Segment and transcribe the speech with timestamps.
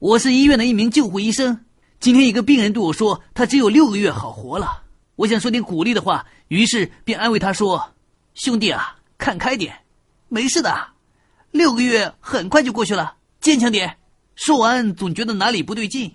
[0.00, 1.66] 我是医院的一名救护医生。
[2.00, 4.82] 今天一个病人对我说他只有六个月好活了。
[5.14, 7.92] 我想说点鼓励的话于是便安慰他说
[8.32, 9.74] 兄弟啊看开点
[10.30, 10.74] 没事的。
[11.50, 13.98] 六个月很快就过去了坚强点。
[14.36, 16.10] 说完总觉得哪里不对劲。